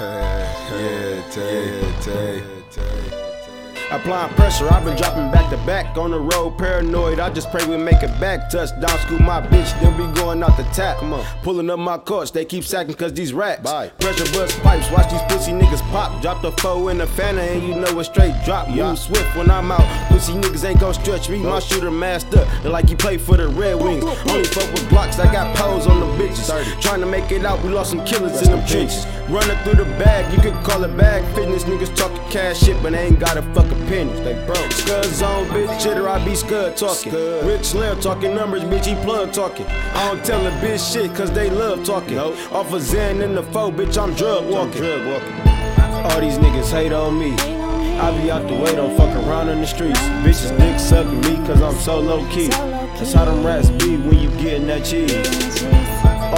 yeah, 0.00 1.22
Tae, 1.30 1.92
Tae, 2.02 2.42
Tae. 2.70 3.27
Applying 3.90 4.34
pressure, 4.34 4.68
I've 4.68 4.84
been 4.84 4.98
dropping 4.98 5.30
back 5.30 5.48
to 5.48 5.56
back 5.64 5.96
on 5.96 6.10
the 6.10 6.20
road, 6.20 6.58
paranoid. 6.58 7.18
I 7.18 7.30
just 7.30 7.50
pray 7.50 7.64
we 7.66 7.78
make 7.78 8.02
it 8.02 8.20
back. 8.20 8.50
Touchdown, 8.50 8.98
school 8.98 9.18
my 9.20 9.40
bitch, 9.40 9.80
then 9.80 9.96
we 9.96 10.12
going 10.14 10.42
out 10.42 10.58
the 10.58 10.64
tap. 10.74 10.98
Come 10.98 11.14
on, 11.14 11.24
pulling 11.42 11.70
up 11.70 11.78
my 11.78 11.96
courts, 11.96 12.30
they 12.30 12.44
keep 12.44 12.64
sacking 12.64 12.94
cause 12.94 13.14
these 13.14 13.32
rats. 13.32 13.62
Bye. 13.62 13.88
Pressure 13.98 14.30
bust 14.32 14.60
pipes, 14.60 14.90
watch 14.90 15.10
these 15.10 15.22
pussy 15.22 15.52
niggas 15.52 15.80
pop. 15.90 16.20
Drop 16.20 16.42
the 16.42 16.52
foe 16.60 16.88
in 16.88 16.98
the 16.98 17.06
Fanta 17.06 17.40
and 17.40 17.62
you 17.62 17.74
know 17.76 17.98
it's 17.98 18.10
straight 18.10 18.34
drop. 18.44 18.68
Yeah. 18.68 18.90
Move 18.90 18.98
swift 18.98 19.34
when 19.34 19.50
I'm 19.50 19.72
out. 19.72 20.08
Pussy 20.10 20.34
niggas 20.34 20.68
ain't 20.68 20.80
gon' 20.80 20.92
stretch 20.92 21.30
me. 21.30 21.38
My 21.38 21.58
shooter 21.58 21.90
masked 21.90 22.34
up, 22.34 22.46
and 22.64 22.70
like 22.70 22.90
he 22.90 22.94
play 22.94 23.16
for 23.16 23.38
the 23.38 23.48
Red 23.48 23.82
Wings. 23.82 24.04
Only 24.04 24.44
fuck 24.44 24.70
with 24.74 24.86
blocks, 24.90 25.18
I 25.18 25.32
got 25.32 25.56
pose 25.56 25.86
on 25.86 26.00
the 26.00 26.22
bitches. 26.22 26.82
Trying 26.82 27.00
to 27.00 27.06
make 27.06 27.32
it 27.32 27.46
out, 27.46 27.64
we 27.64 27.70
lost 27.70 27.90
some 27.90 28.04
killers 28.04 28.42
in 28.42 28.50
them 28.50 28.66
trenches. 28.66 29.06
Running 29.30 29.56
through 29.64 29.82
the 29.82 29.90
bag, 29.96 30.30
you 30.32 30.42
could 30.42 30.62
call 30.62 30.84
it 30.84 30.94
bag. 30.94 31.24
Fitness 31.34 31.64
niggas 31.64 31.94
talking 31.96 32.18
cash 32.30 32.60
shit, 32.60 32.80
but 32.82 32.92
they 32.92 33.06
ain't 33.06 33.18
got 33.18 33.36
a 33.36 33.42
fucking 33.54 33.86
penny. 33.86 34.12
They 34.20 34.34
broke. 34.46 34.70
Scud 34.72 35.04
zone, 35.06 35.46
bitch, 35.48 35.82
chitter, 35.82 36.08
I 36.08 36.24
be 36.24 36.34
scud 36.34 36.76
talking. 36.76 37.12
Scud. 37.12 37.44
Rich 37.46 37.74
Lair 37.74 37.94
talking 37.96 38.34
numbers, 38.34 38.62
bitch, 38.64 38.86
he 38.86 38.94
plug 39.04 39.32
talking. 39.32 39.66
I 39.66 40.12
don't 40.12 40.24
tell 40.24 40.46
a 40.46 40.50
bitch 40.62 40.92
shit, 40.92 41.14
cause 41.14 41.30
they 41.32 41.50
love 41.50 41.84
talking. 41.84 42.16
Nope. 42.16 42.36
Off 42.52 42.72
of 42.72 42.82
Zen 42.82 43.22
in 43.22 43.34
the 43.34 43.42
foe, 43.42 43.70
bitch, 43.70 44.00
I'm 44.00 44.14
drug 44.14 44.48
walking. 44.50 44.80
drug 44.80 45.06
walking. 45.06 45.48
All 46.04 46.20
these 46.20 46.38
niggas 46.38 46.70
hate 46.70 46.92
on 46.92 47.18
me. 47.18 47.32
I 47.98 48.22
be 48.22 48.30
out 48.30 48.46
the 48.46 48.54
way, 48.54 48.76
don't 48.76 48.96
fuck 48.96 49.14
around 49.26 49.48
in 49.48 49.60
the 49.60 49.66
streets. 49.66 50.00
Bitches 50.22 50.56
dick 50.58 50.78
sucking 50.78 51.20
me 51.22 51.36
cause 51.46 51.60
I'm 51.60 51.74
so 51.74 51.98
low 51.98 52.24
key. 52.30 52.48
That's 52.48 53.12
how 53.12 53.24
them 53.24 53.44
rats 53.44 53.70
be 53.70 53.96
when 53.96 54.18
you 54.18 54.30
gettin' 54.30 54.66
that 54.68 54.84
cheese. 54.84 55.64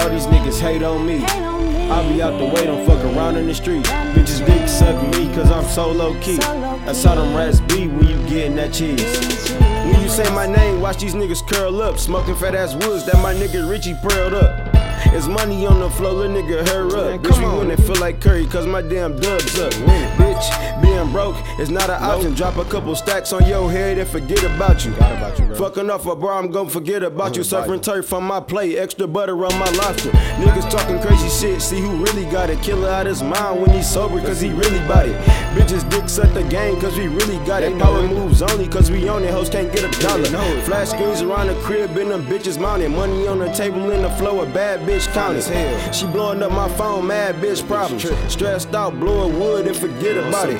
All 0.01 0.09
these 0.09 0.25
niggas 0.25 0.59
hate 0.59 0.83
on 0.83 1.05
me. 1.05 1.50
I 1.91 2.07
be 2.07 2.21
out 2.21 2.39
the 2.39 2.45
way, 2.45 2.65
don't 2.65 2.85
fuck 2.87 3.03
around 3.03 3.35
in 3.35 3.47
the 3.47 3.53
streets. 3.53 3.89
Bitches 3.89 4.45
dick 4.45 4.65
sucking 4.69 5.11
me 5.11 5.27
cause 5.35 5.51
I'm 5.51 5.65
so 5.65 5.91
low 5.91 6.17
key. 6.21 6.37
That's 6.37 7.03
how 7.03 7.15
them 7.15 7.35
rats 7.35 7.59
be 7.59 7.89
when 7.89 8.07
you 8.07 8.29
getting 8.29 8.55
that 8.55 8.71
cheese. 8.71 9.51
When 9.59 10.01
you 10.01 10.07
say 10.07 10.23
my 10.33 10.47
name, 10.47 10.79
watch 10.79 10.99
these 11.01 11.15
niggas 11.15 11.45
curl 11.45 11.81
up. 11.81 11.99
Smoking 11.99 12.35
fat 12.35 12.55
ass 12.55 12.75
woods 12.75 13.05
that 13.07 13.21
my 13.21 13.33
nigga 13.33 13.69
Richie 13.69 13.95
pearled 14.01 14.35
up. 14.35 14.70
It's 15.07 15.27
money 15.27 15.65
on 15.65 15.79
the 15.79 15.89
floor, 15.89 16.13
little 16.13 16.35
nigga, 16.35 16.67
hurry 16.69 17.15
up. 17.15 17.21
Bitch, 17.21 17.39
we 17.39 17.59
winning, 17.59 17.77
feel 17.77 17.99
like 17.99 18.21
Curry, 18.21 18.45
cause 18.45 18.65
my 18.65 18.81
damn 18.81 19.19
dubs 19.19 19.59
up. 19.59 19.71
Bitch, 19.73 20.81
being 20.81 21.11
broke 21.11 21.35
is 21.59 21.69
not 21.69 21.89
an 21.89 22.01
option. 22.01 22.33
Drop 22.33 22.57
a 22.57 22.65
couple 22.65 22.95
stacks 22.95 23.33
on 23.33 23.45
your 23.45 23.69
head 23.69 23.97
and 23.97 24.07
forget 24.07 24.43
about 24.43 24.85
you. 24.85 24.91
Forgot 24.93 25.17
about 25.17 25.39
you, 25.39 25.45
bro. 25.45 25.55
Fucking 25.55 25.89
off 25.89 26.05
a 26.05 26.15
bar, 26.15 26.33
I'm 26.33 26.51
gon' 26.51 26.69
forget 26.69 27.03
about 27.03 27.35
you. 27.35 27.43
Suffering 27.43 27.81
turf 27.81 28.13
on 28.13 28.23
my 28.23 28.39
plate, 28.39 28.77
extra 28.77 29.07
butter 29.07 29.33
on 29.45 29.57
my 29.59 29.69
lobster. 29.71 30.11
Niggas 30.11 30.69
talking 30.69 30.99
crazy 30.99 31.29
shit, 31.29 31.61
see 31.61 31.81
who 31.81 32.03
really 32.03 32.25
got 32.25 32.49
it. 32.49 32.61
Killer 32.61 32.89
out 32.89 33.05
his 33.05 33.21
mind 33.21 33.61
when 33.61 33.71
he's 33.71 33.89
sober, 33.89 34.19
cause 34.21 34.39
he 34.39 34.49
really 34.49 34.79
bought 34.87 35.07
it. 35.07 35.19
Bitches 35.55 35.89
dick 35.89 36.07
suck 36.07 36.31
the 36.33 36.43
game, 36.43 36.79
cause 36.79 36.97
we 36.97 37.07
really 37.07 37.43
got 37.45 37.63
it. 37.63 37.77
Power 37.79 38.07
moves 38.07 38.41
only, 38.41 38.67
cause 38.67 38.89
we 38.91 39.09
own 39.09 39.23
it. 39.23 39.31
Hoes 39.31 39.49
can't 39.49 39.71
get 39.73 39.83
a 39.83 40.01
dollar. 40.01 40.25
Flash 40.61 40.89
screens 40.89 41.21
around 41.21 41.47
the 41.47 41.55
crib, 41.61 41.97
and 41.97 42.11
them 42.11 42.25
bitches 42.25 42.59
mounted. 42.59 42.89
Money 42.89 43.27
on 43.27 43.39
the 43.39 43.51
table 43.51 43.91
in 43.91 44.01
the 44.01 44.09
flow, 44.11 44.41
a 44.41 44.45
bad 44.45 44.79
bitch 44.81 44.90
counting. 44.99 45.37
as 45.37 45.47
hell. 45.47 45.91
She 45.91 46.05
blowing 46.07 46.41
up 46.43 46.51
my 46.51 46.69
phone, 46.69 47.07
mad 47.07 47.35
bitch 47.35 47.65
problems. 47.67 48.01
tripping. 48.01 48.29
Stressed 48.29 48.73
out, 48.75 48.99
blowing 48.99 49.39
wood 49.39 49.67
and 49.67 49.75
forget 49.75 50.17
about 50.17 50.49
it. 50.49 50.59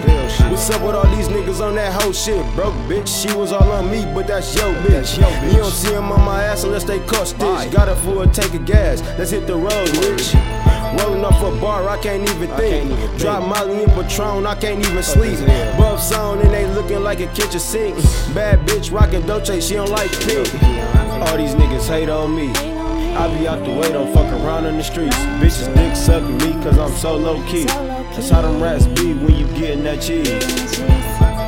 What's 0.50 0.70
up 0.70 0.82
with 0.82 0.96
all 0.96 1.08
these 1.16 1.28
niggas 1.28 1.62
on 1.62 1.76
that 1.76 2.02
whole 2.02 2.14
shit? 2.14 2.44
Broke 2.56 2.74
bitch, 2.88 3.08
she 3.08 3.36
was 3.36 3.52
all 3.52 3.72
on 3.72 3.92
me, 3.92 4.06
but 4.14 4.28
that's 4.28 4.56
your 4.56 4.74
bitch. 4.84 5.18
That's 5.18 5.18
your. 5.18 5.52
You 5.52 5.58
don't 5.58 5.72
see 5.72 5.94
him 5.94 6.12
on 6.12 6.22
my 6.22 6.44
ass 6.44 6.64
unless 6.64 6.84
they 6.84 7.00
cut 7.00 7.28
stitch. 7.28 7.42
Aye. 7.44 7.70
Got 7.70 7.90
a 7.90 7.96
full 7.98 8.26
tank 8.28 8.54
of 8.54 8.66
gas, 8.66 9.02
let's 9.18 9.32
hit 9.32 9.48
the 9.48 9.56
road, 9.56 9.88
bitch. 9.90 10.34
Rolling 11.00 11.24
off 11.24 11.42
a 11.42 11.60
bar, 11.62 11.88
I 11.88 11.98
can't 12.02 12.22
even 12.30 12.50
think. 12.58 12.90
can't 12.90 12.92
even 12.92 13.18
Drop. 13.18 13.48
Molly 13.48 13.84
and 13.84 13.92
Patron, 13.94 14.46
I 14.46 14.56
can't 14.56 14.86
even 14.86 15.04
sleep. 15.04 15.34
as 15.34 15.40
hell. 15.40 15.78
Buff 15.78 16.02
zone 16.02 16.40
and 16.40 16.52
they 16.52 16.68
looking 16.68 17.02
like 17.02 17.22
a 17.22 17.28
kitchen 17.28 17.60
sink. 17.60 17.96
Bad 18.36 18.60
bitch 18.68 18.92
rockin' 18.92 19.26
Dolce, 19.26 19.62
she 19.62 19.76
don't 19.76 19.90
like 19.90 20.12
pink. 20.22 20.54
All 21.28 21.38
these 21.38 21.56
niggas 21.56 21.88
hate 21.88 22.10
on 22.10 22.36
me. 22.36 22.81
I 23.14 23.28
be 23.38 23.48
out 23.48 23.64
the 23.64 23.72
way, 23.72 23.92
don't 23.92 24.14
fuck 24.14 24.32
around 24.32 24.66
in 24.66 24.78
the 24.78 24.84
streets. 24.84 25.16
Bitches 25.40 25.74
dick 25.76 25.96
sucking 25.96 26.38
me 26.38 26.54
cause 26.64 26.78
I'm 26.78 26.92
so 26.92 27.16
low 27.16 27.46
key. 27.48 27.66
That's 27.66 28.30
how 28.30 28.42
them 28.42 28.62
rats 28.62 28.88
be 28.88 29.14
when 29.14 29.36
you 29.36 29.48
getting 29.48 29.84
that 29.84 30.02
cheese. 30.02 30.30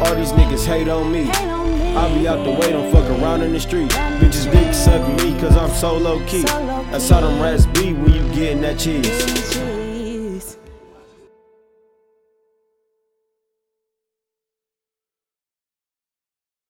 All 0.05 0.15
these 0.15 0.31
niggas 0.33 0.65
hate 0.65 0.89
on 0.89 1.11
me. 1.11 1.29
I 1.95 2.13
be 2.17 2.27
out 2.27 2.43
the 2.43 2.51
way, 2.51 2.71
don't 2.71 2.91
fuck 2.91 3.09
around 3.19 3.41
in 3.43 3.53
the 3.53 3.59
streets. 3.59 3.95
Bitches 3.95 4.51
dick 4.51 4.73
sucking 4.73 5.15
me 5.17 5.39
cause 5.39 5.55
I'm 5.55 5.71
so 5.71 5.97
low 5.97 6.19
key. 6.25 6.43
That's 6.43 7.09
how 7.09 7.21
them 7.21 7.41
rats 7.41 7.65
be 7.67 7.93
when 7.93 8.13
you 8.13 8.23
getting 8.33 8.61
that 8.61 8.79
cheese. 8.79 9.82